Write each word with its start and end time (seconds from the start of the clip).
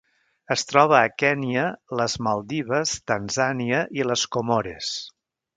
Es 0.53 0.61
troba 0.69 0.95
a 0.99 1.11
Kenya, 1.23 1.65
les 2.01 2.17
Maldives, 2.29 2.97
Tanzània 3.13 3.85
i 4.03 4.11
les 4.13 4.29
Comores. 4.39 4.93